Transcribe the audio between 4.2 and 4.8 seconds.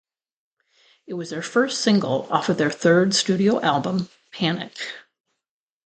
"Panic".